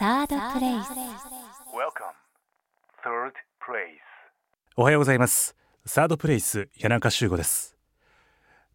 [0.00, 0.92] サードプレイス
[1.76, 2.16] Welcome,
[3.04, 4.00] third place.
[4.74, 5.54] おはようございます。
[5.84, 7.76] サードプレイス谷中修吾です。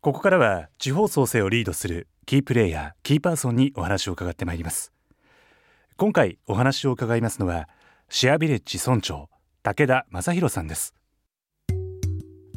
[0.02, 4.94] ここからは地方創生をリードするキープレイヤーキーパーソンにお話を伺ってまいります。
[5.98, 7.68] 今回お話を伺いますのは
[8.08, 9.28] シェアビレッジ村長
[9.64, 10.94] 武田正弘さんです。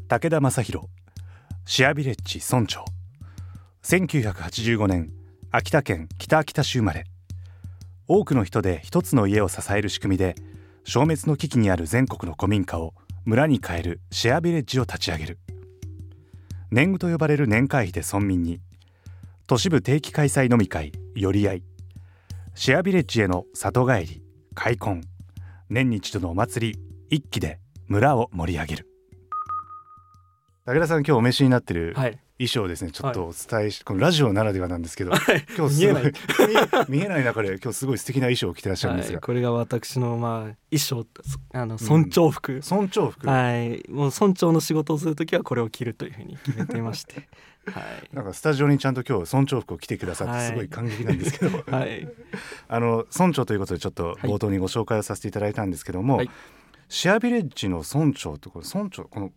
[0.09, 0.87] 武田正弘
[1.65, 2.85] シェアビレッジ村長。
[3.83, 5.11] 1985年
[5.53, 7.05] 秋田県北秋田市生まれ
[8.09, 10.35] 多くの人で一つの家を支える仕組みで
[10.85, 12.95] 消滅の危機にある全国の古民家を
[13.27, 15.39] 村に変えるシェアビレッジを立ち上げる。
[16.71, 18.61] 年貢と呼ばれる年会費で村民に
[19.47, 21.63] 都市部定期開催飲み会寄り合い。
[22.55, 24.23] シェアビレッジへの里帰り
[24.55, 25.03] 開墾。
[25.69, 26.79] 年に一度のお祭り
[27.11, 28.89] 一気で村を盛り上げる。
[30.65, 31.93] 武田さん今日お召しになってる。
[32.39, 35.11] 衣装ですねちょっとお伝えし、このラジオならではなんですけど
[35.57, 36.13] 今日すごい見えない。
[36.89, 43.85] 見えない 中で今日すごい素敵な衣装を着てらっしゃるんですが、はい、これが私のまあ衣装そあの村長服、村長服、はい。
[43.91, 47.29] もう村長の仕事をするときはこれを着るというふうに決めていまして。
[47.67, 48.15] はい。
[48.15, 50.47] なんかスタジオにちゃんと今日村長服を着てくださってはい。
[50.47, 52.09] すごい感激なんですけど、 はい。
[52.69, 56.31] あの村長ということでちょっと冒頭にご紹介をさせていただいたんですけども、はい。
[56.89, 59.33] シェアビレッジの村長とこれ村長この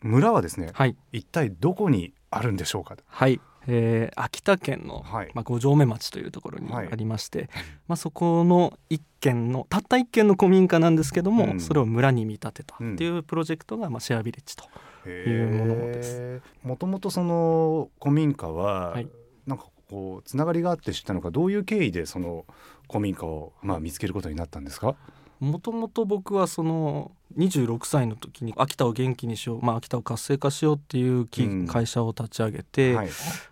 [0.00, 0.96] 村はですねはい。
[1.12, 2.96] 一体どこにあるんでしょうか？
[3.06, 5.30] はい、えー秋田県の、はい。
[5.34, 6.88] まあ、五城目町というところにはい。
[6.90, 7.48] ありまして、
[7.86, 11.60] まあ、そこの一軒のたった一軒の古民家なんですけども、うん。
[11.60, 14.64] それを村に見立てたっていうプロジェクトが、まあ、シェアビレッジと
[15.08, 16.42] いうものです。
[16.62, 19.08] もともとその古民家は、はい。
[19.46, 22.44] なんかこうつながりがあって知ったのかどういう経緯でその
[22.88, 24.96] 古民家をまあ見つけることになったんですか？
[25.40, 31.26] もともと僕はその26歳の時に秋田を元気にしよう、まあ、秋田を活性化しようっていう
[31.66, 33.08] 会社を立ち上げて、はい、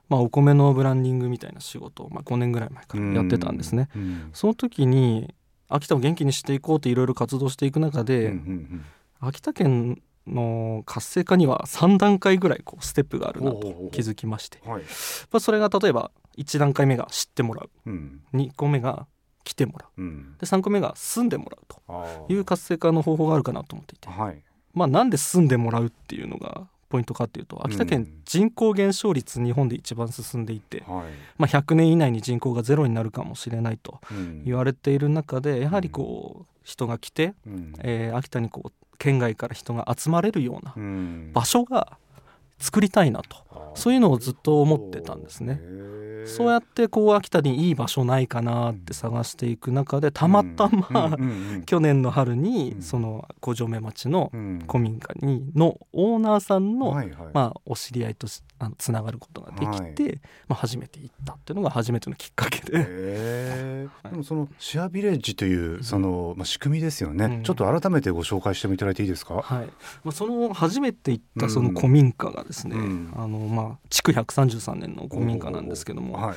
[0.09, 3.89] まあ、お米のブランディングみたいな仕事を、まあ、5年ぐらい前からやってたんですね。
[3.95, 4.31] うん。
[4.33, 5.34] その時に
[5.69, 8.84] 秋田を元気にしていこうっていろいろ活動していく中で、うんうん
[9.19, 13.61] 秋田県の活性化には3段階ぐらいこうステップがあるなと
[13.91, 14.83] 気づきまして、うんはい。
[14.83, 14.89] ま
[15.39, 17.70] あ、それが例えば1段階目が知ってもらう。
[17.86, 18.20] うん。
[18.35, 19.07] 2個目が
[19.46, 20.02] 来てもらう。
[20.02, 20.36] うん。
[20.39, 22.27] で3個目が住んでもらうと。
[22.29, 24.42] いう活性化の方法があるかなと思っていて、はい。
[24.74, 31.05] まあ、なんで住んでもらうっていうのがポイントかっていうと秋田県うん人口減少率日本で一番進んでいて、はい。
[31.39, 34.42] まあ、100年以内に人口がゼロになるかもしれないとうん。
[34.45, 37.73] 言われている中でやはりこう人が来て、うん。
[37.78, 41.30] えー秋田にこう県外から人が集まれるようなうん。
[41.33, 41.98] 場所が
[42.58, 43.36] 作りたいなと
[43.77, 45.61] そういうのをずっと思ってたんですね。
[46.27, 51.17] そうやっってこう秋田にいい場所ないかなって探していく中でたまたま、
[51.64, 52.83] 去年の春にうん。
[52.83, 56.92] その五城目町の年古民家にのオーナーさんの、
[57.33, 64.11] まあ、お知り合いとしあのつながることができて、まあ、初めて行ったっていうのが初めてのきっかけで、へはい。
[64.11, 67.43] ーでもそのシェアビレッジというその、まあ、仕組みですよね、うん。
[67.43, 69.67] ちょっと改めてご紹介してもいただいていいですか、はい。
[70.05, 73.13] まあ、その初めて行ったその古民家がですね、うん。
[73.17, 76.36] あのまあ築133年の古民家なんですけども、はい。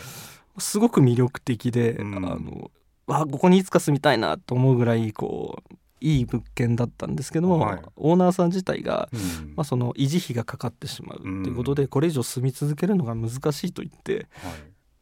[0.57, 2.15] すごく魅力的で、うん。
[2.17, 2.71] あの
[3.07, 7.81] わあここにいつか住みたいなと思うぐらいこういい物件だったんですけども、はい。
[7.95, 9.53] オーナーさん自体が、うん。
[9.55, 14.53] まあ、その維持費がかかってしまうということで、これ以上住み続けるのが難しいと言ってはい。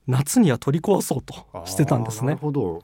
[0.07, 2.41] 夏には取り壊そうとしてたんですあーなるね。
[2.41, 2.81] ほど、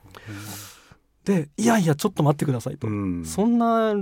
[1.24, 3.24] でいやいやちょっと待ってくださいと、うん。
[3.24, 3.94] そんな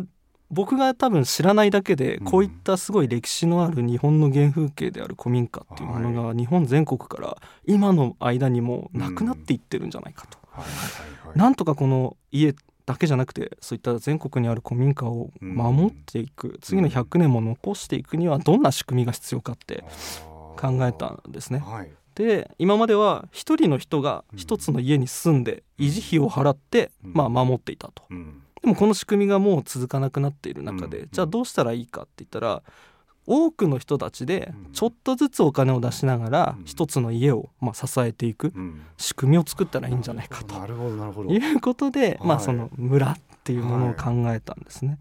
[0.52, 2.24] 僕が多分知らないだけでうん。
[2.26, 7.36] こういったすごい歴史のある日本の原風景である古民家っていうものが日本全国から
[7.66, 10.38] 今の間にもなくなっていってるんじゃないかと。
[11.34, 12.54] なんとかこの家
[12.84, 19.84] だけじゃなくてそういった全国にある古民家を守っていく、次の100年も残していくにはどんな仕組みが必要かって
[20.56, 21.60] 考えたんですね。
[21.60, 21.90] はい。
[22.14, 27.12] で今までは一人の人が一つの家に住んで維持費を払って、うん。
[27.14, 28.02] まあ、守っていたと。
[28.10, 32.62] うんでもこの仕組みがもう続かなくなっている中で、うんじゃあどうしたらいいかって言ったら
[33.26, 34.72] 多くの人たちでうん。
[34.72, 36.64] ちょっとずつお金を出しながらうん。
[36.64, 38.82] 一つの家をまあ支えていくうん。
[38.96, 40.54] 仕組みを作ったらいいんじゃないかと。
[41.32, 44.98] いうことで、まあ、はいその村っていうものを考えたんですね。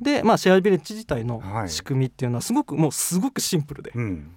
[0.00, 1.68] うで、まあ、シェアビレッジ自体のはい。
[1.68, 4.30] 仕組みっていうのはすごくもうすごくシンプルで、ん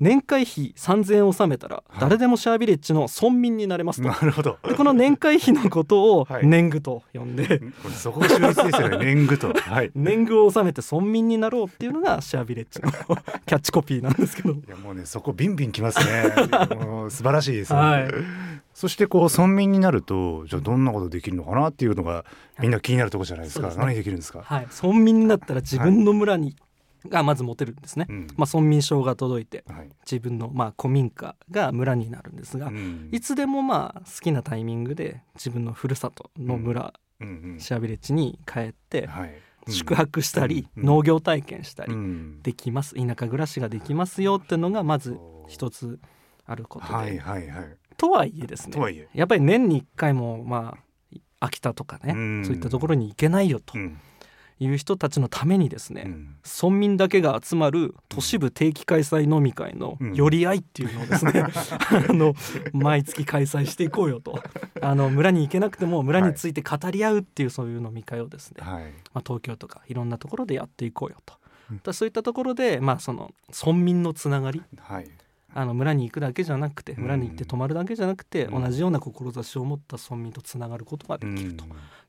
[0.00, 2.00] 年会費3,000円を納めたらはい。
[2.00, 4.08] 誰でもシェアビレッジの村民になれますと。
[4.08, 4.58] なるほど。
[4.66, 6.46] でこの年会費のことを はい。
[6.46, 9.52] 年貢と呼んで、これそこが秀逸ですよね 年貢と。
[9.58, 9.90] はい。
[9.94, 12.90] 年貢を納めて村民になろうっていうのがシェアビレッジの
[13.46, 14.52] キャッチコピーなんですけど。
[14.52, 16.32] いやもうねそこビンビンきますね。
[16.76, 17.78] もう素晴らしいですよ。
[17.80, 18.10] ね、はい。
[18.74, 22.24] そしてこう村民になるとじゃあどんなことできるのかなっていうのが
[22.60, 23.74] みんな気になるところじゃないですか、ね。
[23.76, 24.40] 何できるんですか？
[24.44, 26.54] はい、村民になったら自分の村に
[27.06, 28.26] がまず持てるんですね、うん。
[28.36, 29.90] まあ、村民証が届いてはい。
[30.10, 33.08] 自分のまあ古民家が村になるんですが、うん。
[33.12, 36.94] いつでもまあ好きなタイミングで自分のふるさとの村、
[37.58, 39.34] シアビレッジに帰ってはい。
[39.70, 42.42] 宿泊したり、うん農業体験したりうん。
[42.42, 42.94] できます。
[42.94, 46.00] 田舎暮らしができますよっていうのがまず一つ
[46.46, 47.76] あることで、はいはいはい。
[47.96, 49.08] とはいえですねとはいえ。
[49.12, 52.44] やっぱり年に1回もまあ秋田とかね、うん。
[52.44, 53.78] そういったところに行けないよと。
[53.78, 54.00] うん
[54.60, 56.36] いう人たちのためにですね、うん。
[56.44, 60.14] 村民だけが集まる都市部定期開催飲み会のうん。
[60.14, 61.44] 寄り合いっていうのをですね、
[62.10, 62.34] あの
[62.72, 64.42] 毎月開催していこうよと。
[64.82, 68.84] あの村に行けなくても村について語り合うっていうそういう飲み会をですね、はい。
[69.12, 71.34] まあ、東京とかいろんなところでやっていこうよと。
[71.70, 71.94] うん。
[71.94, 74.62] そういったところで、まあ、その村民のつながり。
[74.78, 75.08] はい。
[75.54, 77.02] あの村に行くだけじゃなくてうん。
[77.04, 78.62] 村に行って泊まるだけじゃなくて、うん。
[78.64, 81.64] 同じような志を持った村民とつながることがでうきると、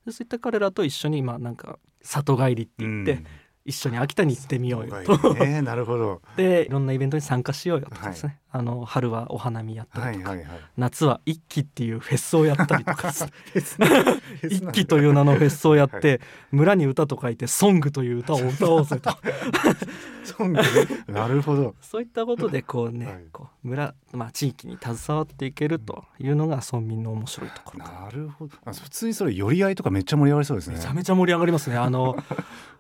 [0.07, 3.23] そういった彼らと一緒にまあなんか里帰りって言って、
[3.69, 5.33] 一緒に秋田に行ってみようよと。
[5.35, 5.61] ね。
[5.61, 6.23] なるほど。
[6.35, 10.59] でいろんなイベントに参加しようよとかですね、あの春はお花見やったりとか、はいはいはい。
[10.75, 13.11] 夏は一期っていうフェスをやったりとか
[13.53, 16.19] 一一期という名のフェスをやって、
[16.51, 19.11] 村に歌と書いて「ソング」という歌を歌おうぜと。
[20.25, 20.61] ソング？
[20.61, 20.65] ね
[21.07, 21.75] なるほど。
[21.79, 23.23] そういったことでこうね、はい。
[23.31, 28.01] こう村、まあ、地域に携わっていけるというのが村民の面白いところかな。
[28.05, 28.57] なるほど。
[28.65, 30.75] あ普通にそれ寄り合いとかめっちゃ盛り上がりそうですね。
[30.77, 31.77] めちゃめちゃ盛り上がりますね。
[31.77, 32.15] あの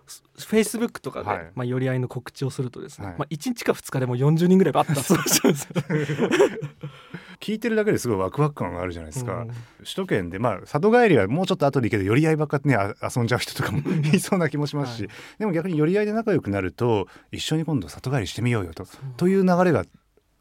[0.09, 1.51] フェイスブックとかで、はい。
[1.55, 3.15] まあ、寄り合いの告知をするとですね、はい。
[3.19, 6.29] まあ、1日か2日でもう40人ぐらいバッと集まっちゃうんですよ。
[7.39, 9.47] 聞いてるだけですごいワクワク感があるじゃないですか、うん。
[9.79, 13.79] 首都圏でまあ里帰りはもうちょっと後でいいけど寄り合いばっかねあ遊んじゃう人とかも
[14.13, 15.09] いそうな気もしますし、はい。
[15.39, 18.85] でも逆に寄り合いで仲良くなると一緒に今度里帰りしてみようよと。
[19.15, 19.85] という流れが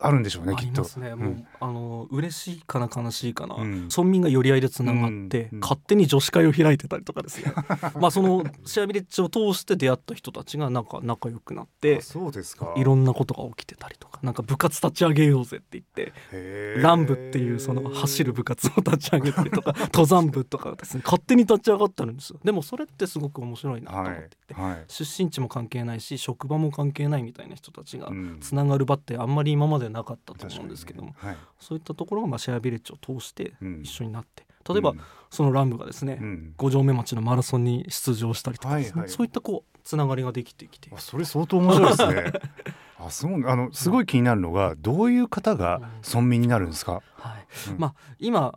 [0.00, 0.82] あるんでしょうねあきっと。
[0.98, 1.10] ね。
[1.10, 3.88] うんあの嬉しいかな悲しいかな、うん。
[3.88, 7.52] 村民が寄り合いでつながって、うん勝手に女子会を開いてたりとかですね。
[8.00, 12.00] まあそのシェアビレッジを通して出会った人たちがなんか仲良くなってあ。
[12.00, 12.72] そうですか。
[12.76, 16.82] いろんなことが起きてたりとかなんか部活立ち上げようぜって言ってへー。
[16.82, 22.40] ラン部っていうその走る部活を立ち上げたりとか 登山部とかですね勝手に立ち上がってるんですよ。
[22.44, 24.70] でもそれってすごく面白いなと思っていて、はい。
[24.70, 28.38] はい出身地も関係ないし職場も関係ないみたいな人たちがうん。
[28.40, 33.80] つながる場ってあんまり今までなかったと思うんですけども、確かにねそういったところがまあシェアビレッジを通してうん。
[33.82, 35.00] 一緒になって、はい、例えばうん。
[35.30, 36.54] そのラン部がですね、うん。
[36.56, 39.08] 五条目町のマラソンに出場したりとかね、はいはい。
[39.08, 40.90] そういったこうつながりができてきて。
[40.94, 42.32] あそれ相当面白いですね。
[43.00, 47.46] あそうあのすごい気になるのがどういう方が村民になるんですか、はい。
[47.70, 47.78] うん。
[47.78, 48.54] まあ今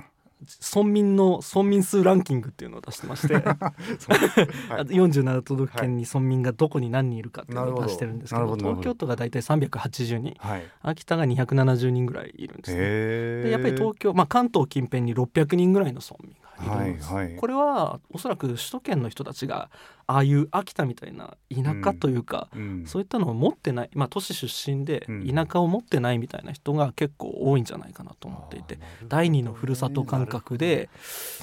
[0.75, 10.35] 村民の村民数ランキングっていうのを出してまして、47都道府県に村民がどこに何人いるかっていうのを出してるんですけど,、東京都が大体380人
[10.81, 12.81] 秋田が270人ぐらいいるんですね。
[12.81, 16.35] へえでやっぱり東京、まあ、関東近辺に600人ぐらいの村民
[16.67, 19.69] がいるんです、これはおそらく首都圏の人たちが
[20.11, 22.83] ああいう秋田みたいな田舎というか、うん。
[22.85, 25.27] そういったのを持ってない、まあ、都市出身でうん。
[25.27, 30.89] 田舎を持ってないみたいな人が結構多いんじゃないかなと思っていて、第二のふるさと感覚で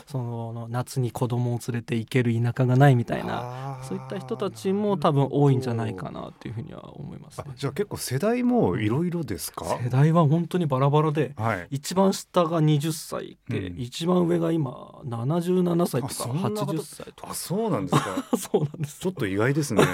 [0.06, 7.44] その夏に子供を連れて行ける田舎がないみたいななそういった人たちも多分多いんじゃないかなっていうふうには思いますね。
[7.56, 11.66] じゃあ結構世代もいろいろですか、世代は本当にバラバラではい。
[11.70, 13.80] 一番下が20歳で、うん。
[13.80, 14.70] 一番上が今
[15.04, 17.30] 77歳とかあそんなこと80歳とか。
[17.32, 18.24] あそうなんですか
[18.58, 19.84] そうなんですちょっと意外ですね。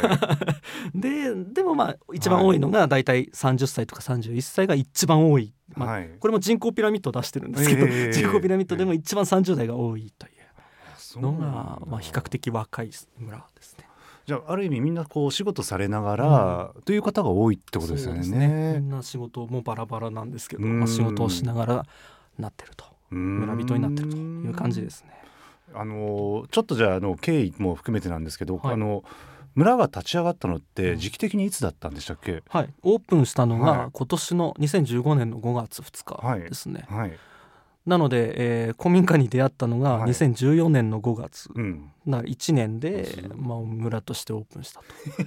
[0.94, 6.10] ででもまあ一番多いのが大体30歳とか31歳が一番多い、まあはい。
[6.18, 8.12] これも人口ピラミッドを出してるんですけど、ええ。
[8.12, 10.30] 人口ピラミッドでも一番30代が多いとい
[11.16, 13.86] うのが、まあ、比較的若い村ですね。
[14.26, 18.22] じゃあある意味みんなこうお仕事されながら、という方が多いってことですよね。
[18.22, 21.86] そうみんな仕事もバラバラなんですけど、うんまあ、仕事をしながら
[22.38, 22.86] なってると。
[23.10, 25.23] 村人になってるという感じですね。
[25.74, 28.74] あのちょっとじゃああの経緯も含めてなんですけど、はい。
[28.74, 29.04] あの
[29.54, 30.62] 村が立ち上がったのっうん。
[30.62, 33.76] て時期的にいつだったんでしたっけ、はい、オープンしたのはい。
[33.78, 36.86] が今年の2015年の5月2日ですね。
[36.88, 37.12] はい、
[37.86, 40.10] なので、えー古民家に出会ったのがはい。
[40.10, 44.80] 2014年の5月、うん、だから1年です、まあ、村としてオープンした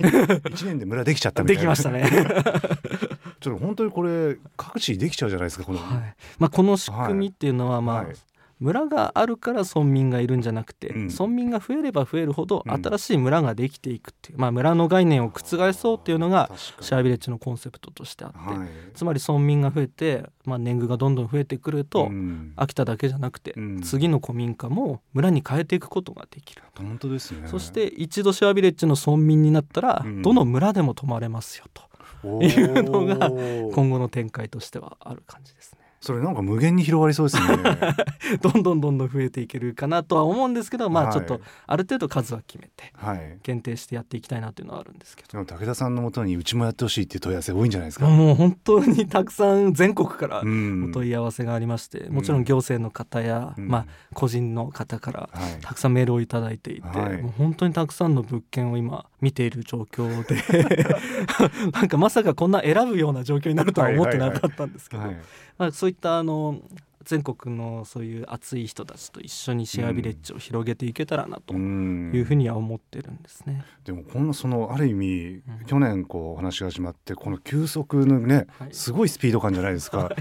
[0.50, 1.50] 一年で村できちゃったと。
[1.50, 1.74] みたいな。
[1.74, 2.10] できましたね。
[3.40, 6.16] ちょっと本当にこれ各地できちゃうじゃないですかこの、はい。
[6.40, 8.16] まあ、この仕組みっていうのは、まあはい
[8.60, 11.08] 村があるから村民がいるんじゃなくて、うん。
[11.08, 12.84] 村民が増えれば増えるほどうん。
[12.84, 18.68] 新しい村ができていくっていう、まあ、村の概念を覆そうっていうのがシェアビレッジのコンセプトとしてあって、はい。
[18.96, 22.54] つまり村民が増えて、まあ、年貢がどんどん増えてくると、うん。
[22.56, 23.82] 秋田だけじゃなくて、うん。
[23.82, 26.64] 次の古民家も村に変えていくことができる。
[26.78, 27.48] 本当ですね。
[27.48, 30.22] そして一度シェアビレッジの村民になったら、うん。
[30.22, 31.84] どの村でも泊まれますよと
[32.24, 33.72] おいうのがー。
[33.72, 35.87] 今後の展開としてはある感じですね。
[36.00, 37.58] それなんか無限に広がりそうですね。
[38.42, 41.10] どんどんどんどん増えていけるかなとは思うんですけどまはい。
[41.10, 43.40] あちょっとある程度数は決めてはい。
[43.44, 45.30] 限定してやっていきたいなっていうのはあるんですけど。
[45.32, 50.88] でも武田さんのもとにうちもやってほしいっていう問い合わせ多いんじゃないですか、もう本当にたくさん全国からうん。
[50.90, 53.68] お問い合わせがありまして、もちろん行政の方や、うん。
[53.68, 55.62] まあ、個人の方からはい。
[55.62, 57.22] たくさんメールをいただいていて、はい。
[57.22, 60.38] もう本当にたくさんの物件を今見ている状況で
[61.74, 65.18] なんかまさかこんな選ぶような状況になるとは思ってなかったんですけど、はい。
[65.58, 66.60] まあ、そういったあの
[67.04, 72.12] 全国のそういう熱い人たちと一緒にシェアビレッジを広げていけたらなとうん。
[72.14, 73.64] いうふうには思ってるんですね。
[73.86, 75.66] でもこんなそのある意味、うん。
[75.66, 78.74] 去年こうお話が始まってこの急速のね、はい。
[78.74, 80.12] すごいスピード感じゃないですか、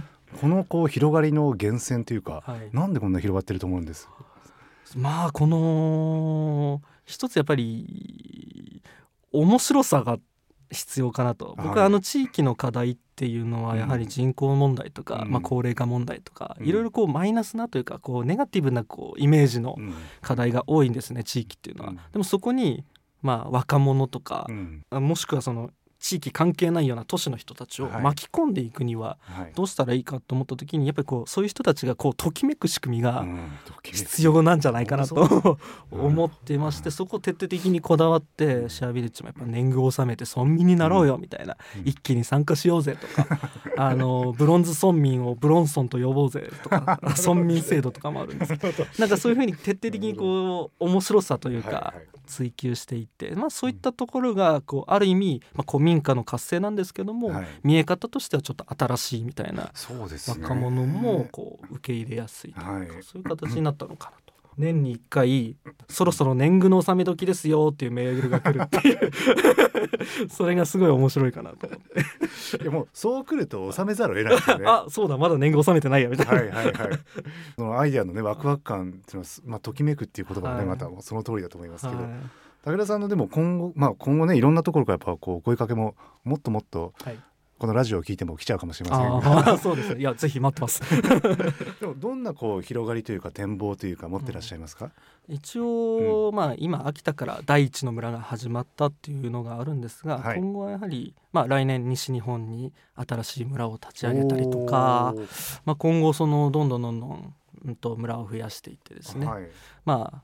[0.40, 2.70] このこう広がりの源泉というか、はい。
[2.72, 4.08] なんでこんな広がってると思うんです？
[4.94, 8.80] まあこの一つやっぱり
[9.32, 10.18] 面白さが
[10.70, 11.54] 必要かなと。
[11.56, 15.30] 僕はあの地域の課題っていうのはやはり人口問題とか、うん。
[15.30, 16.66] まあ、高齢化問題とか、うん。
[16.66, 19.94] いろいろこうマイナスなというかこうネガティブなこうイメージのうん。
[20.20, 21.90] 課題が多いんですね地域っていうのは。
[21.90, 21.96] うん。
[21.96, 22.84] でもそこに
[23.22, 24.84] まあ若者とかう、ん。
[24.90, 25.70] もしくはその
[26.06, 28.02] 地域関係ないような都市の人たちをはい。
[28.02, 29.52] 巻き込んでいくにははい。
[29.56, 33.26] どうしたらいいかと思った時にやっぱりこうそういう人たちがこうときめく仕組みが
[33.82, 35.58] 必要なんじゃないかなと
[35.90, 41.88] 思ってましてそこを徹底的にこだわってシェアビレッジもやっぱ年貢を納めて村民になろうよみたいな、うん。
[41.88, 43.26] 一気に参加しようぜとか。
[43.76, 48.86] あのブロンズ村民をブロンソンと呼ぼうぜとか 村民制度とかもあるんですけど。
[48.98, 51.94] なんかそういうふうに徹底的にこう面白さというか
[52.26, 57.46] 追求していって、まあ、そういったところがこうある意味、まあ、古民家の活性なんですけども、はい。
[57.62, 60.42] 見え方としてはちょっと新しいみたいなそうですね。
[60.42, 62.88] 若者もこう受け入れやすいというか、はい。
[63.02, 64.34] そういう形になったのかなと。
[64.56, 65.56] 年に1回
[65.88, 69.10] そろそろ年貢の納め時ですよっていうメールが来るっていう。
[70.30, 71.66] それがすごい面白いかなと。
[71.66, 74.64] 思っていやもうそう来ると収めざるを得ないですよね。
[74.68, 76.74] あそうだまだ年貢納めてないやみたいな、はいはいはい。
[77.56, 80.66] そのアイデアのねワクワク感っていうのはすまあときめくっていう言葉もね、はい。
[80.66, 82.10] またその通りだと思いますけど、はい
[82.66, 85.94] 武田さんのでも今後まあ今後ねいろんなところからやっぱこう声かけも
[86.24, 87.18] もっともっとはい。
[87.58, 89.34] このラジオを聞いても来ちゃうかもしれません。
[89.34, 90.00] が、 そうですね。
[90.00, 90.82] いやぜひ待ってます。
[91.80, 94.90] でもどんなこう広がりというか展望というか持ってらっしゃいますか？
[95.26, 100.38] 一応、まあ今秋田から第一の村が始まったっていうのがあるんですが、はい。
[100.38, 105.14] 今後はやはり、まあ、来年西日本に新しい村を立ち上げたりとか
[105.64, 109.48] まあ、今後そのどんどんどんどん、うん、と村を増やしていってですね、はい。
[109.86, 110.22] まあ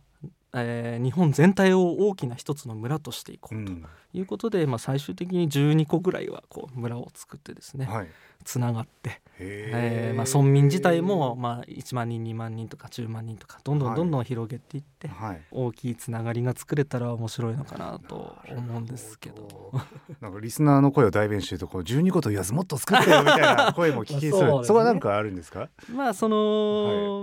[0.55, 8.09] えー日本全体を大きな一つの村としていこうとうんいうことで、まあ、最終的に12個ぐらいはこう村を作ってですねはい。
[8.45, 15.41] つながって、へえーまあ、村民自体も、まあ、1万人2万人とか10万人とかどんどんどんどん広げていって、はい。
[15.51, 19.73] 大きいつながりが作れたら面白いのかなと思うんですけど。
[20.21, 24.67] なんかリスナーの声を代弁してるとこう12個と言わずもっと作ってよみたいな声も聞きそうまあそうですね。
[24.67, 25.69] そこはなんかあるんですか？
[25.91, 26.37] まあその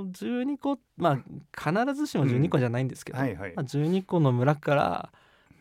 [0.07, 1.19] 12個、ま
[1.55, 3.53] あ必ずしも12個じゃないんですけど、はいはい。
[3.55, 5.11] まあ、12個の村から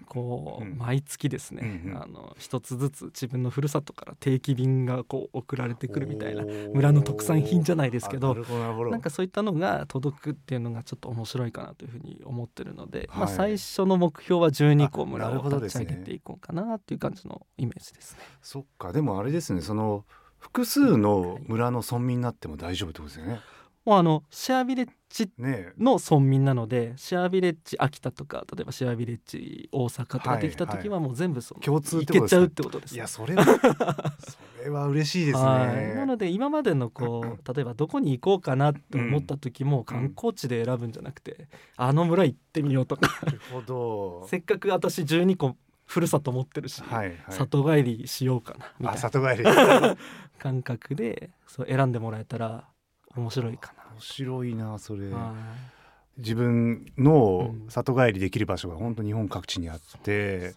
[0.08, 0.78] こう、うん。
[0.78, 2.02] 毎月ですね、うんうん。
[2.02, 13.34] あの一つずつ自分のふるさとから定期便がこう送られてくるみたいな村の特産品じゃないですけどあなんかそういったのが届くっていうのがちょっと面白いかなというふうに思ってるので、まあ、はい。
[13.34, 18.20] 最初の目標は12個村を立ち上げていこうかなっていう感じのイメージですね。
[18.42, 20.04] そっかでもあれですねその
[20.38, 23.40] 複数の村の村民になっても大丈夫ってことですよね。
[23.84, 25.72] もうあのシェアビレッジねえ。
[25.78, 32.94] の村民なのでシェアビレッジ秋田とか例えばシェアビレッジ大阪とかできた時はもう全部そう、共通っいてことですかけちゃうってことです。
[32.94, 35.76] いやそれはそれは嬉しいですはい。
[35.76, 35.94] ね。
[35.94, 43.20] なので今までのこう例えばどこに行こうかなって思った時も観光地で選ぶんじゃなくて、あの村行ってみようとか。
[43.24, 44.26] なるほど。
[44.30, 47.16] せっかく私12個ふるさと持ってるし、はいはい。
[47.30, 49.44] 里帰りしようかなみたあいな里帰り。
[50.38, 52.68] 感覚でそう選んでもらえたら
[53.16, 55.08] 面白いか面白いなそれ。
[55.10, 55.16] な。
[55.16, 55.34] はい
[56.18, 60.56] 自分のうん里帰りできる場所が本当日本各地にあって、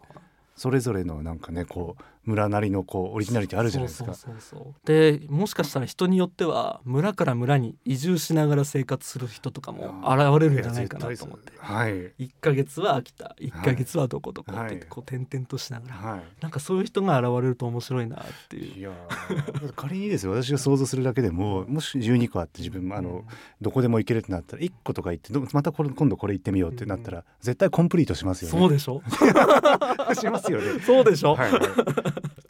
[0.55, 4.13] それぞれのなんかねこう村なりのこうオリジナリティあるじゃないですか。
[4.13, 16.21] そうそうそうでもしかしたら人によっては村から村に移住しながら生活する人とかも現れるんじゃないかなと思ってはい1ヶ月は秋田1ヶ月はどこどこってはいこう転々としながら、はい。
[16.41, 18.79] なんかそういう人が現れると面白いなっていう。
[18.79, 23.23] いやー仮にですよ私が想像するだけでももし12個あって自分もあの
[23.61, 28.59] どこでも行けるってなったら1個とか行ってどまたこれ今度これ行ってみようってなったら絶対コンプリートしますよね。
[28.59, 29.01] そうでしょ
[30.13, 30.79] しますよね。
[30.85, 31.61] そうでしょ、はいはい。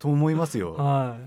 [0.01, 0.73] と思いますよ。
[0.73, 1.17] は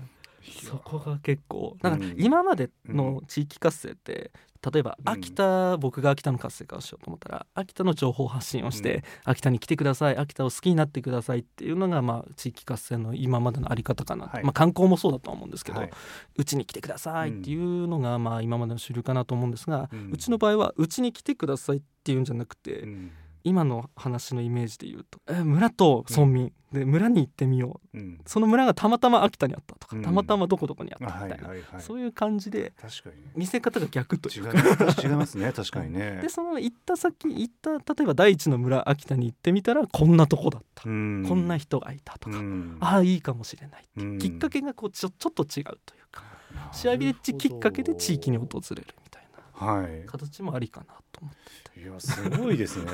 [0.43, 0.65] い。
[0.65, 1.77] そこが結構。
[1.81, 4.31] なんかうん今までの地域活性って
[4.73, 5.13] 例えばうん。
[5.13, 14.43] 秋田、僕が秋田の活性化をしようと思ったら秋田の情報発信をして、秋田に来てください秋田を好きになってくださいっていうのがまあ地域活性の今までのあり方かな、はい。
[14.43, 15.91] まあ、観光もそうだと思うんですけど、はい。
[16.37, 23.11] うちに来てくださいっていうのがまあ今までの主流かなと思うんですが、ううんちの場合はうちに来てくださいっていうんじゃなくて、うん
[23.45, 27.97] 今の話のイメージで言うとえ村と村民、で村に行ってみよう。
[27.97, 28.19] うん。
[28.25, 30.01] その村がたまたま秋田にあったとか、うん。
[30.01, 33.31] たまたまどこどこにあったみたいな、はいはいそういう感じで確かにね。
[33.35, 34.85] 見せ方が逆とい違いうか。
[34.85, 35.01] ます。
[35.01, 35.53] 違いますね。
[35.53, 36.19] 確かにね。
[36.23, 41.25] でその行った先行った例えば第一の村秋田に行ってみたらこんなとこだった、うん。
[41.27, 42.77] こんな人がいたとか、うん。
[42.81, 46.23] ああいいかもしれないきっかけがこうちょちょっと違うというか。
[46.71, 49.27] シェアビレッジきっかけで地域に訪れるみたい
[49.61, 50.05] なはい。
[50.07, 51.81] 形もありかなと思って。
[51.81, 52.91] いやすごいですね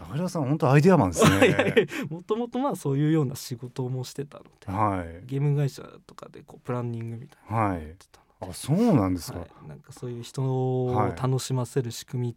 [0.00, 1.86] 高田さん本当アイデアマンですね。
[2.08, 5.26] もともとまあそういうような仕事もしてたのではい。
[5.26, 12.36] ゲーム会社とかでこうプランニングみたいなやってたのであそうなんですか、はい、なんかそういう人を楽しませる仕組み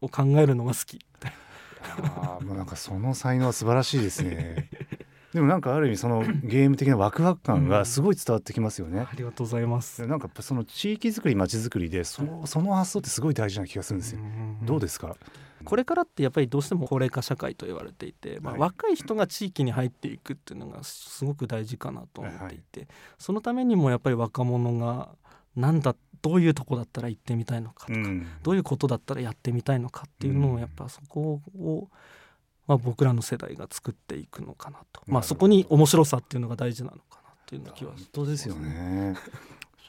[0.00, 0.94] を考えるのが好き。
[0.94, 1.32] みたい
[2.02, 4.70] ああもうなんかその才能は素晴らしいですね。
[5.32, 9.00] でもなんかある意味そのゲーム的なワクワク感がすごい伝わってきますよね。
[9.00, 10.00] な、ありがとうございます。
[10.00, 14.20] でなんかその地域づくり町づくりでそその発想ってすごい大事な気がするんですよ、
[14.62, 15.14] どうですか？
[15.64, 18.60] これからってやっぱりどうしても高齢化社会と言われていて、まあ、はい。
[18.60, 25.10] 若い人が地域に入っていくっていうのがすごく大事かなと思っていて、そのためにもやっぱり若者が
[25.54, 28.26] なんだどういうとこだったら行ってみたいのかとか、うん。
[28.42, 31.88] どういうことだったらやってみたいのかっていうのうんをやっぱそこを、
[32.66, 39.14] まあ、僕らの世代が作っていくのかなと、まあ、そこに面白さっていうのが大事なのかなっていう気は本し当ですよね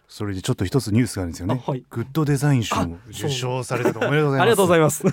[0.07, 1.85] それでちょっと一つニュースがあるんですよね、あはい。
[1.89, 2.75] グッドデザイン賞
[3.09, 3.99] 受賞されたと。
[3.99, 4.41] おめでとうございます。
[4.41, 5.03] ありがとうございます。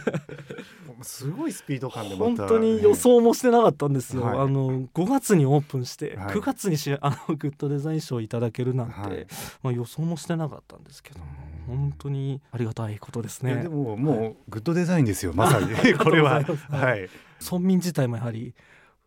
[1.03, 2.25] すごいスピード感でまた。
[2.25, 4.39] 本当に予想もしてなかったんですよ、はい。
[4.39, 6.35] あの5月にオープンして、はい。
[6.37, 9.27] 9月にしあのグッドデザイン賞をいただけるなんて、はい。
[9.63, 11.27] まあ、予想もしてなかったんですけども
[11.67, 13.65] 本当にありがたいことですね。
[13.65, 15.67] でももうグッドデザインですよまさに。
[15.99, 16.43] これは。
[16.71, 17.09] はい、
[17.43, 18.55] 村民自体もやはり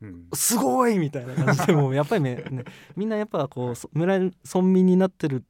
[0.01, 0.27] うん。
[0.33, 2.65] すごいみたいな感じでもうやっぱりねね
[2.95, 5.43] みんなやっぱこうそ村村民になってる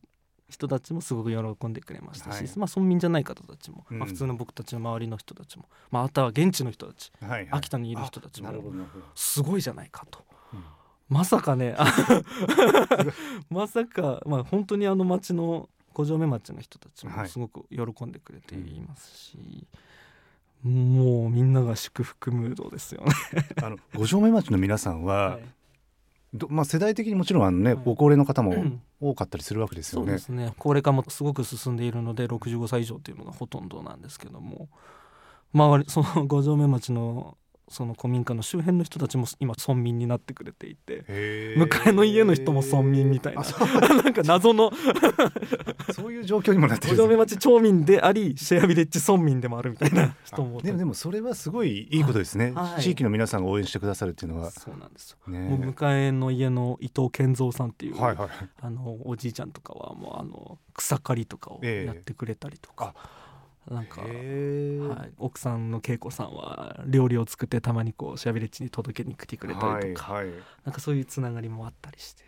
[0.49, 2.49] 人たちもすごく喜んでくれましたし、はい。
[2.57, 3.99] まあ、村民じゃない方たちも、うん。
[3.99, 7.47] まあ、普通の僕たちの周りの人たちも、まあ、あとは現地の人たちはいはい。
[7.51, 8.51] 秋田にいる人たちも
[9.13, 10.23] すごいじゃないかと。
[10.53, 10.63] うん。
[11.09, 11.85] まさかねあ
[13.49, 17.29] まさか、まあ、本当にあの町の五条目町の人たちもはい。
[17.29, 19.67] すごく喜んでくれていますし、
[20.63, 23.11] もうみんなが祝福ムードですよね。
[23.61, 25.41] あの五条目町の皆さんは、はい。
[25.41, 25.47] ど
[26.49, 28.81] まあ、世代的にもちろんあのね、はいご高齢の方もうん。
[28.99, 30.07] 多かったりするわけですよね。
[30.07, 30.19] そうで。
[30.19, 30.53] すね。
[30.57, 34.69] 高齢化もすごく進んでいるので65歳以上というのがほとんどなんですけども。
[35.53, 37.37] 周りその五条目町の
[37.69, 41.59] その古民家の周辺の人たちも今村民になってくれていてへー。
[41.59, 43.43] 向かいの家の人も村民みたいな。
[44.03, 44.71] なんか謎の。
[45.93, 46.95] そういう状況にもなってる。
[46.95, 50.59] 五んですね条目町町民でありシェアビレッジ村民でもあるみたいな人も。
[50.59, 52.81] あでもでもそれはすごいいいことですね、はい。
[52.81, 55.39] 地域の皆さんが応援してくださるっていうのは、そうなんですよ、ね。
[55.49, 58.29] もう向かいの家の伊藤健三さんっていう、はいはい
[58.61, 61.85] あのおじいちゃんとかはもうあの草刈りとかをええ。
[61.85, 62.95] やってくれたりとか、
[63.69, 70.33] なんか、はい、奥さんの恵子さんは料理を作ってたまにこうシェアビレッジに届けに来てくれたりとか、はいはい。
[70.63, 72.25] なんかそういうつながりもあったりして。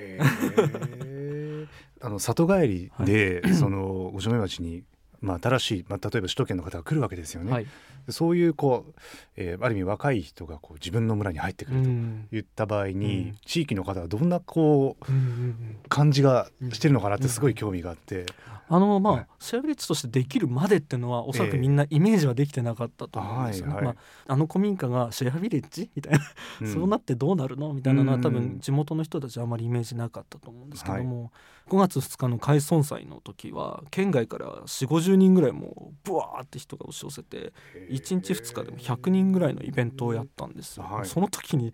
[2.02, 4.82] あの里帰りで、その五条目町に、
[5.20, 7.52] まあ、新しい、まあ、例えば首都圏の方が来るわけですよね。
[7.52, 7.66] はい、
[8.08, 8.94] そういうこう、
[9.36, 13.36] えーある意味若い人がこう自分の村に入ってくうるとん言った場合に、うん。
[13.44, 18.24] 地域の方はどんなこううん感じがしてるのかなってすごい興味があって、
[18.72, 19.26] あのまあ、はい。
[19.40, 21.50] シェアビレッジとしてできるまでっていうのはおそらええ。
[21.50, 23.74] くみんなイメージはできてなかったと思うんですよね。
[23.74, 23.94] はいはい。
[23.96, 26.20] まあ、あの古民家がシェアビレッジみたいな、
[26.60, 26.72] うん。
[26.72, 28.34] そうなってどうなるのみたいなのは多うん。
[28.34, 31.32] 分地元の人たちはあまりイメージなかったと思うんですけども、
[31.68, 37.52] 5月2日の開村祭の時は県外から4 5 0人ぐらいもうブワーって人が押し寄せて
[37.90, 40.84] 1日2日でも100人ぐらいのイベントをやったんですよ。
[40.84, 41.06] はい。
[41.06, 41.72] その時に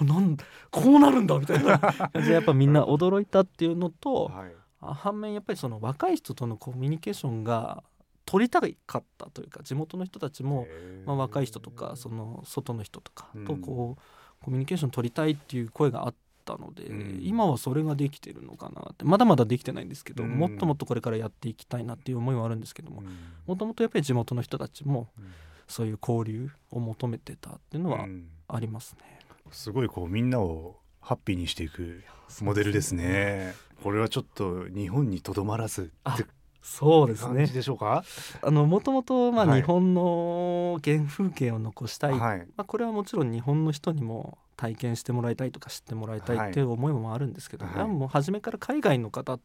[0.00, 0.36] あなん
[0.70, 1.78] こうなるんだみたいな。
[1.78, 4.52] 感 じでやっぱみんな驚いたっていうのと、はい。
[4.54, 7.82] あ反面やっぱりその若い人とのコミュニケーションが
[8.26, 10.66] 取りたかったというか地元の人たちも、
[11.06, 17.20] まあ、若い人とかその外の人とかとこうコミュニケーション取りたいっていう声があったので、うん。
[17.22, 20.30] 今はそれができてるのかなってまだまだできてないんですけど、うん。
[20.30, 23.08] もっともっとこれからやっていきたいなっていう思いはあるんですけどもうん。
[23.46, 25.24] もともとやっぱり地元の人たちもうん。
[25.66, 28.28] そういう交流を求めてたっていうのはうん。
[28.48, 29.18] ありますね。
[29.50, 32.02] すごいこうみんなをハッピーにしていく
[32.42, 33.54] モデルですね。
[33.82, 36.24] これはちょっと日本にとどまらずあって
[36.62, 37.34] そうですね。
[37.34, 38.04] 感じでしょうか？
[38.40, 39.60] あのもともとまあはい。
[39.60, 42.38] 日本の原風景を残したい、はい。
[42.56, 47.86] まあ、これはもちろん日本の人にも体験してもらいたいとか知ってもらいたいっていう思いもあるんですけど、はい。
[47.86, 49.38] もう初めから海外の方、ま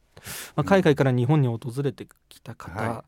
[0.58, 3.04] あ、海外から日本に訪れてきた方は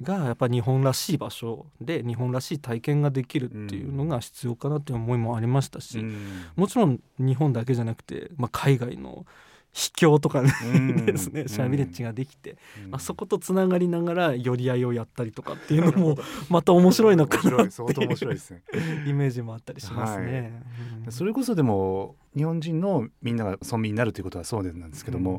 [0.00, 6.46] がやっぱ日本らしい場所で日本らしい体験ができるっていうのが必要かなっていう思いもありましたし、うん。
[6.56, 9.26] もちろん日本だけじゃなくて、まあ、海外の
[9.72, 11.06] 秘境とかねうん。
[11.06, 11.48] ですね。
[11.48, 12.90] シャービレッジができて、うん。
[12.90, 16.16] まあ、そことつながりながら寄り合いをやったりとかっていうのも
[16.50, 17.88] また面白いのかな面って白い。
[17.88, 18.62] 相当面白いいうですね。
[19.06, 20.62] イメージもあったりしますね。
[21.06, 21.12] うん。
[21.12, 25.38] それこそでも日本人のみんなが村民になるということはそうなんですけども、うん。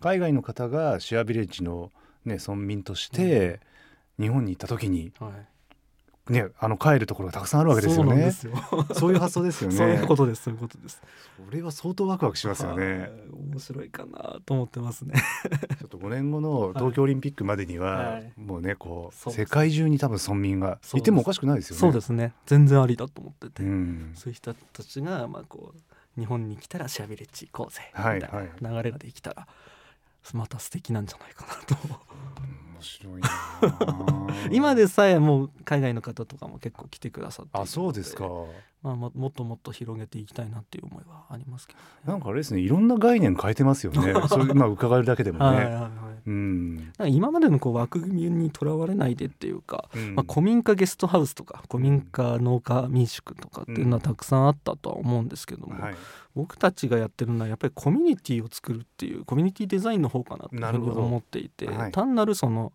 [0.00, 1.92] 海外の方がシェアビレッジの、
[2.24, 3.60] ね、村民として
[4.18, 5.55] 日本に行った時に、はい
[6.28, 8.32] ね、あの帰るところがたくさんあるわけですよね。
[8.98, 9.76] そういう発想ですよね。
[9.76, 10.42] そういうことです。
[10.42, 11.00] そういうことです。
[11.46, 13.10] それは相当ワクワクしますよはいね。
[13.52, 15.14] 面白いかなと思ってますね。
[15.78, 21.80] ちょっと5年後の東京オリンピックまでには、はいもうねこう世界中に多分村民がいてもおかしくないですよね。
[21.80, 22.32] そうですね。
[22.46, 29.46] 全然ありだと思ってて、うん、そういう人たちがまあこう日本に来たらシャービレッジ行こうぜはいみたいな流れができたら。
[30.34, 31.76] また素敵なんじゃないかなと
[32.76, 33.22] 面白い
[34.52, 38.28] 今でさえもう海外の方とかも結構来てくださってあそうですか。
[38.82, 44.14] まあ、ももっともっと広げていきたいなっていう思いはありますけど、ね、なんかあれですねいろんな概念変えてますよね。
[44.28, 45.44] それまあ伺えるだけでもね。
[45.44, 45.90] はいはいはい
[46.26, 46.92] うん。
[47.06, 55.94] 今までのこう枠組みにとらわれないでっていうか、うんまあ、古民家ゲストハウスとか古民家農家民宿とかっていうのはたくさんあったとは思うんですけども、はい。
[56.34, 62.65] 僕たちがやってるのはやっぱりコミュニティを作るっていうコミュニティデザインの方かなというふうに思っていて、はい単なるその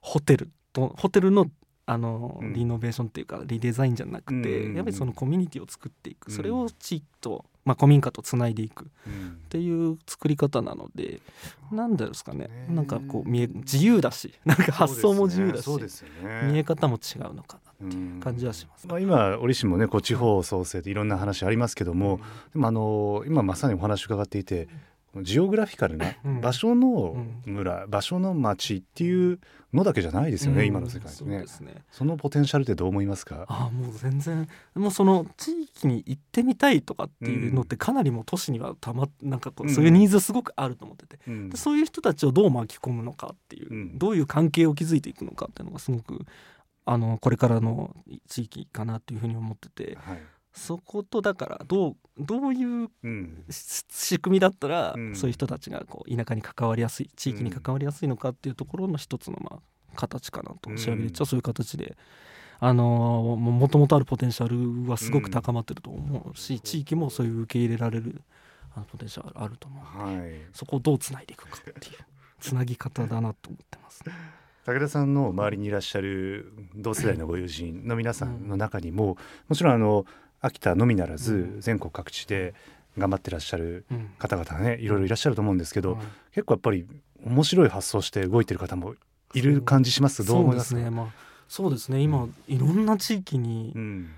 [0.00, 1.50] ホテルとホテルの
[1.90, 2.52] あのうん。
[2.52, 4.44] リノベーションっていうかリデザインじゃなくて、うん。
[4.44, 6.34] うんうんやっぱりそのコミュニティを作っていく、うん。
[6.36, 8.84] それを地域と、まあ、古民家とつないでいく。
[8.84, 9.38] っうん。
[9.48, 11.20] ていう作り方なので
[11.72, 12.48] なんですかね。
[12.48, 12.66] ね。
[12.68, 16.50] なんかこう見え自由だし なんか発想も自由だし、そうですよね。
[16.52, 18.20] 見え方も違うのかなっていううん。
[18.20, 18.86] 感じはします。
[18.86, 22.20] まあ、今折しもねこう地方創生でいろんな話ありますけども、
[22.52, 24.68] でもあの今まさにお話伺っていて
[25.16, 26.40] ジオグラフィカルなうん。
[26.40, 29.40] 場所の村、場所の町っていう
[29.72, 30.66] のだけじゃないですよね、うん。
[30.66, 31.40] 今の世界ね。
[31.40, 31.82] ですね。
[31.90, 33.44] そのポテンシャルってどう思いますか？
[33.48, 39.74] ああもう全然もうその地域に行ってみたいとかっていうのってかなりもう都市にはたまなんかこううん。
[39.74, 41.50] そういうニーズすごくあると思ってて、うん。
[41.50, 43.98] でそういう人たちをどう巻き込むのかっていう、うん。
[43.98, 46.24] どういう関係を築いていくのかっていうのがすごく
[46.84, 47.96] あのこれからの
[48.28, 49.96] 地域かなっていうふうに思ってて。
[50.00, 50.18] はい
[50.52, 52.88] そことだからどうどういう
[53.50, 55.14] 仕組みだったら、うん。
[55.14, 60.78] そういう人たちがこう田舎に関わりやすい地域に関わりやすいのかっていうところの一つのまあ形かなと、うん。
[60.78, 61.96] シェアビレッジはそういう形で。
[62.60, 68.22] あのーももともとあるポテンシャルはすごく高まってると思うし、地域もそういう受け入れられる
[68.74, 70.40] あのポテンシャルあると思うはい。
[70.52, 71.96] そこをどうつないでいくかっていう
[72.40, 74.02] つなぎ方だなと思ってます、
[74.64, 79.16] 武田さんの周りにいらっしゃる同世代のご友人の皆さんの中にも、
[79.48, 80.04] もちろんあの
[80.40, 81.60] 秋田のみならずうん。
[81.60, 82.54] 全国各地で
[82.96, 84.10] 頑張ってらっしゃるうん。
[84.18, 86.86] 方々ねいろいろいらっしゃると思うんですけど、はい結構やっぱり
[87.24, 88.94] 面白い発想して動いてる方も
[89.34, 90.24] いる感じします？
[90.24, 90.76] どう思いますか？
[90.76, 91.06] そうですねまあ
[91.48, 92.00] そうですね。
[92.00, 94.10] 今、いろんな地域にうん。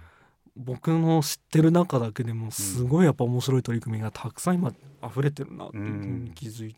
[0.56, 6.76] 僕の知ってる中だけでもすごいやっぱ面白い取り組みがたくさん今溢れてるなっていうふうに気づい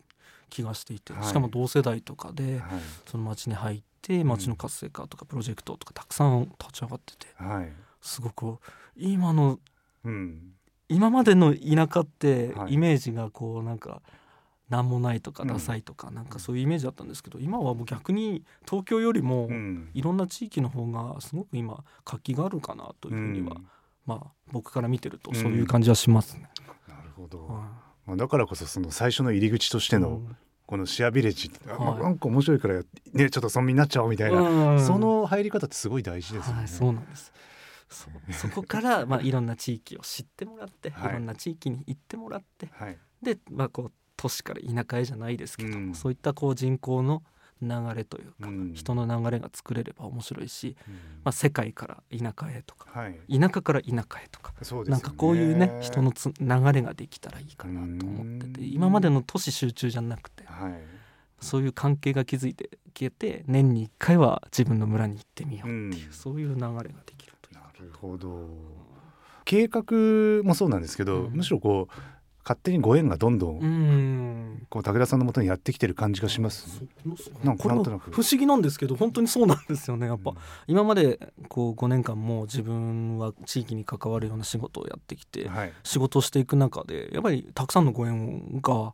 [0.49, 1.23] 気がしていて、はい。
[1.23, 2.61] しかも同世代とかではい。
[3.07, 7.71] その町に入って町の活性化とかプロジェクトとかたくさん立ち上がっててはい
[8.03, 8.59] すごく
[8.95, 9.59] 今の
[10.03, 10.53] うん。
[10.89, 12.73] 今までの田舎ってはい。
[12.73, 14.01] イメージがこうなんか
[14.69, 19.89] 何もないとかうんダサいとかなんかそういうイメージだったんですけど今はもう逆に東京よりもうん。
[19.93, 23.67] いろんな地域の方がすごく今活気があるかなというふうには、うん。
[24.05, 25.35] まあ僕から見てるとうん。
[25.37, 26.49] そういう感じはしますね。
[26.89, 27.69] なるほど、は
[28.05, 30.37] まあ、だからこそその最初の入り口としてのうん。
[30.65, 32.03] このシェアビレッジって、あはい。
[32.03, 32.81] なんか面白いから
[33.13, 34.85] ねちょっと村民になっちゃおうみたいな、うん。
[34.85, 36.59] その入り方ってすごい大事ですよね。
[36.59, 37.31] はい、そうなんです。
[37.93, 41.11] そそこから まあいろんな地域を知ってもらって、はい。
[41.11, 42.97] い、ろんな地域に行ってもらってはい。
[43.21, 45.95] でまあこう都市から田舎へじゃないですけども、うん。
[45.95, 47.23] そういったこう人口の
[47.61, 48.73] 流れというか、うん。
[48.73, 50.93] 人の流れが作れれば面白いし、うん。
[51.23, 54.83] まあ、世界から田舎へとかはい、田舎から田舎へとか、ね。
[54.89, 58.73] なんかこういうね人のつ流れができたらいいかなと思っててうん。
[58.73, 60.81] 今までの都市集中じゃなくてはい、
[61.39, 66.13] そういう関係が築いて消えて年に1回は自分の村に行ってみようっていう、うん。
[66.13, 67.32] そういう流れができる
[67.83, 68.49] るほど。
[69.45, 71.33] 計画もそうなんですけど、うん。
[71.33, 71.93] むしろこう
[72.43, 74.67] 勝手にご縁がどんどん、うん。
[74.69, 76.83] こう武田さんのもとにやってきてる感じがします、
[77.43, 78.11] なんかなんとなく。
[78.11, 80.07] 不思議なんですけど本当にそうなんですよね。
[80.07, 85.73] やっぱ、うん今までこう5年間も自分は地域に関わるような仕事をやってきてはい。
[85.83, 88.93] 仕事をしていく中でやっぱりたくさんのご縁が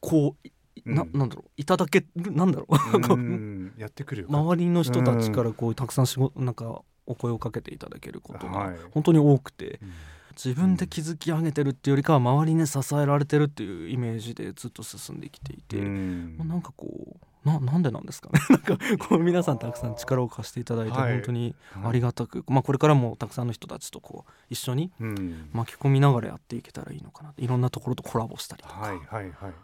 [0.00, 1.18] こうなうん。
[1.18, 3.80] なんだろういただけるなんだろう。
[3.80, 4.28] やってくるよ。
[4.30, 8.76] 周りの人たちからこうたくさん仕事なんかお声をかけていただけることがはい。
[8.92, 9.92] 本当に多くてうん。
[10.36, 16.34] 自分で築き上げてるっていうよりかは周りに支えられてるっていうイメージでずっと進んできていて、うん。
[16.36, 18.40] まあなんかこうななんでなんですかね？
[18.50, 21.12] なんかこう皆さんたくさん力を貸していただいてはい。
[21.14, 25.48] 本当にありがたく、まあ、これからもたくさんの人たちとこう一緒にうん。
[25.54, 29.54] 巻き込みながらやっていけたらいいのかないろんなところとコラボしたりとか、はいはいはい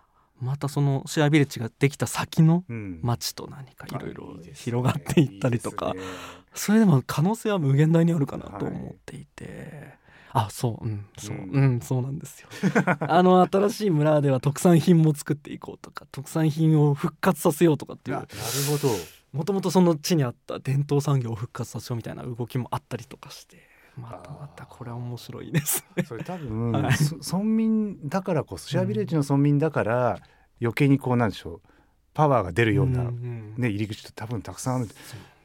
[0.43, 3.01] またそのシェアビレッジができた先のうん。
[3.03, 5.95] 街と何かいろいろ広がっていったりとか。
[6.55, 9.95] それでも可能性は無限大にあるかなと思っていて。
[10.35, 11.53] あそううんそううん。
[11.53, 12.49] うん、そうなんですよ。
[13.01, 18.17] あの新しい村では特産品も作っていこうとか特産品を復活させようとかっていう。
[18.17, 18.33] あなる
[18.69, 18.95] ほど。
[19.33, 26.05] もともとその地にあった伝統産業を復活させようみたいな動きもあったりとかしてまたまたこれは面白いですね。
[26.05, 26.95] それ多分、はい。
[26.95, 30.19] そ村民だからこそシェアビレッジの村民だから
[30.61, 31.61] 余計にこうなんでしょう
[32.15, 34.89] パワーが出るような、ね、入り口って多分たくさんある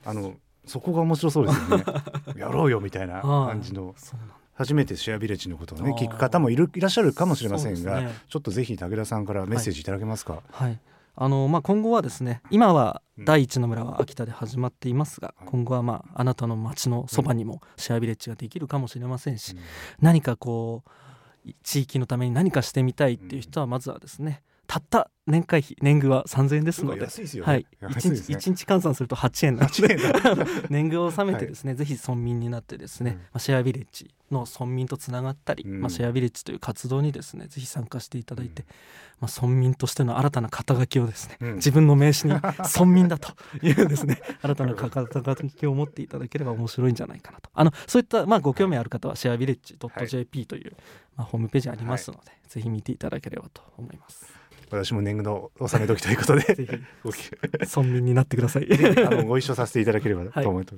[0.06, 1.86] あのそこが面白そうですよね。
[2.36, 3.50] やろうよみたいなはい。
[3.52, 3.96] 感じの。
[4.54, 8.12] 初めてシェアビレッジのことをね聞く方もいるいらっしゃるかもしれませんが、ね。
[8.28, 10.80] ちょっとぜひ武田さんからメッセージいただけますか、はい
[11.20, 13.26] あのまあ、今後はですね今はうん。
[13.26, 15.48] 第一の村は秋田で始まっていますが、はい。
[15.50, 19.60] 今後はまああなたの町のそばにもシェアビレッジができるかもしれませんし、うん。
[20.00, 27.02] 何かこう地域のために何かしてみたいっていう人はまずはですねたった年会費年貢は3000円ですので。
[27.02, 28.38] 安いですよね、はい、1日安いですね。
[28.38, 30.46] 一日換算すると8円なんで8円だ。
[30.70, 33.18] 年貢を納めてですね、ぜひ村民になってですね、うん。
[33.18, 35.82] まあ、シェアビレッジの村民とつながったり、うん。
[35.82, 38.66] まあ、シェアビレッジという活動にですねぜひ参加していただいて、
[39.20, 41.56] まあ、村民としての新たな肩書きをですね、うん。
[41.56, 42.40] 自分の名刺に
[42.76, 47.50] 村民だというですね 新たな肩書きを持っていただければ面白いんじゃないかなと。
[47.54, 49.78] あのそういったまあご興味ある方はシェアビレッジ
[50.08, 50.78] .jp という、
[51.18, 54.38] まあ、ホームページありますので、ぜひ見ていただければと思います。
[54.70, 56.80] 私も年貢の納め時ということで。
[57.76, 58.68] 村民になってください。
[59.06, 60.72] あのご一緒させていただければと思いま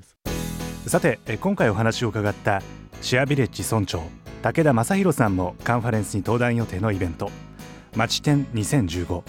[0.86, 2.62] す、さてえ今回お話を伺った
[3.02, 4.04] シェアビレッジ村長
[4.42, 7.32] 武田正弘さんもカンファレンスに登壇予定のイベント
[7.96, 9.24] 「町展2015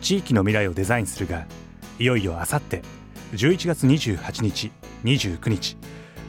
[0.00, 1.46] 地域の未来をデザインする」が
[1.98, 2.82] いよいよあさって
[3.32, 4.70] 11月28日
[5.04, 5.76] 29日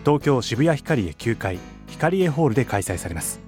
[0.05, 3.43] 東京渋谷ヒカリエ9階ヒカリエホールで開催されます。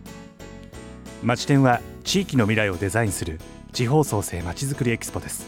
[1.24, 3.40] 町展は地域の未来をデザインする
[3.76, 5.46] 地方創生まちづくりエキスポです。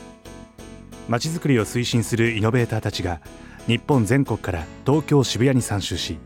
[1.08, 3.22] まちづくりを推進するイノベーターたちが
[3.68, 6.18] 日本全国から東京渋谷に参集し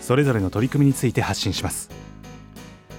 [0.00, 1.90] それぞれの取り組みについて発信します。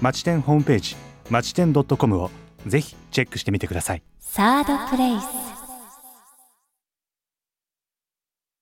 [0.02, 0.96] まち店ホームページ
[1.30, 2.30] まち店 .com を
[2.66, 4.02] ぜひチェックしてみてください。
[4.18, 5.59] サードプレイス